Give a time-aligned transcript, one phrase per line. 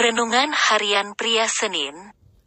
[0.00, 1.92] Renungan Harian Pria Senin,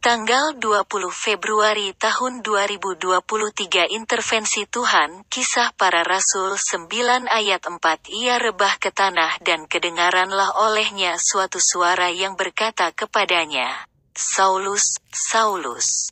[0.02, 6.90] tanggal 20 Februari tahun 2023 Intervensi Tuhan, Kisah Para Rasul 9
[7.30, 7.78] ayat 4
[8.10, 13.86] Ia rebah ke tanah dan kedengaranlah olehnya suatu suara yang berkata kepadanya,
[14.18, 16.10] Saulus, Saulus.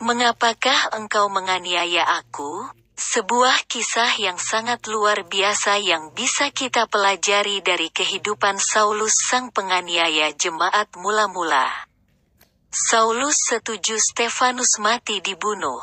[0.00, 2.72] Mengapakah engkau menganiaya aku?
[2.98, 10.34] Sebuah kisah yang sangat luar biasa yang bisa kita pelajari dari kehidupan Saulus sang penganiaya
[10.34, 11.86] jemaat mula-mula.
[12.74, 15.78] Saulus setuju Stefanus mati dibunuh.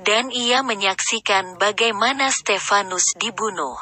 [0.00, 3.76] Dan ia menyaksikan bagaimana Stefanus dibunuh.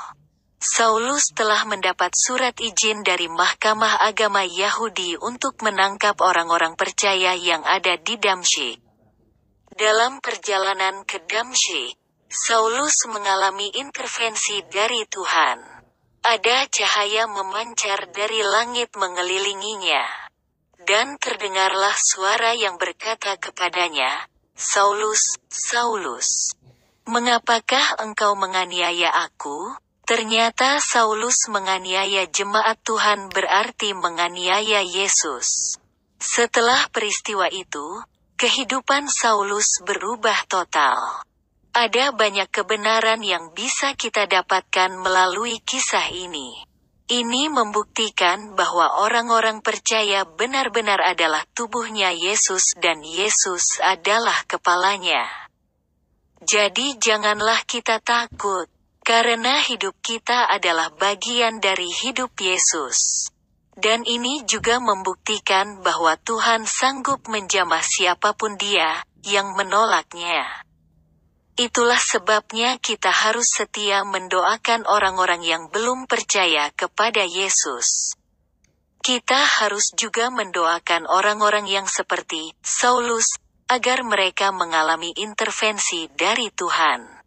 [0.59, 7.95] Saulus telah mendapat surat izin dari Mahkamah Agama Yahudi untuk menangkap orang-orang percaya yang ada
[8.03, 8.83] di Damsyik.
[9.79, 15.65] Dalam perjalanan ke Damsyik, Saulus mengalami intervensi dari Tuhan.
[16.21, 20.05] Ada cahaya memancar dari langit mengelilinginya.
[20.77, 26.53] Dan terdengarlah suara yang berkata kepadanya, Saulus, Saulus.
[27.09, 29.73] Mengapakah engkau menganiaya aku?
[30.05, 35.81] Ternyata Saulus menganiaya jemaat Tuhan berarti menganiaya Yesus.
[36.21, 38.05] Setelah peristiwa itu,
[38.37, 41.25] kehidupan Saulus berubah total.
[41.73, 46.69] Ada banyak kebenaran yang bisa kita dapatkan melalui kisah ini.
[47.09, 55.25] Ini membuktikan bahwa orang-orang percaya benar-benar adalah tubuhnya Yesus dan Yesus adalah kepalanya.
[56.45, 58.69] Jadi janganlah kita takut,
[59.01, 63.33] karena hidup kita adalah bagian dari hidup Yesus.
[63.73, 70.68] Dan ini juga membuktikan bahwa Tuhan sanggup menjamah siapa pun dia yang menolaknya.
[71.59, 78.15] Itulah sebabnya kita harus setia mendoakan orang-orang yang belum percaya kepada Yesus.
[79.03, 87.21] Kita harus juga mendoakan orang-orang yang seperti Saulus, agar mereka mengalami intervensi dari Tuhan.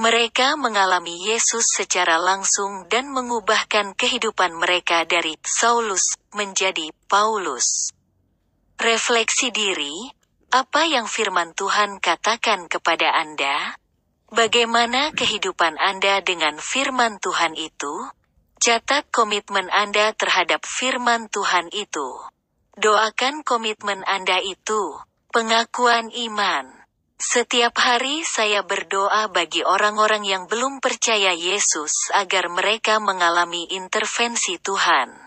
[0.00, 7.92] Mereka mengalami Yesus secara langsung dan mengubahkan kehidupan mereka dari Saulus menjadi Paulus.
[8.80, 10.15] Refleksi diri,
[10.56, 13.76] apa yang firman Tuhan katakan kepada Anda?
[14.32, 18.08] Bagaimana kehidupan Anda dengan firman Tuhan itu?
[18.56, 22.08] Catat komitmen Anda terhadap firman Tuhan itu.
[22.80, 24.96] Doakan komitmen Anda itu.
[25.28, 26.72] Pengakuan iman.
[27.20, 35.25] Setiap hari saya berdoa bagi orang-orang yang belum percaya Yesus agar mereka mengalami intervensi Tuhan.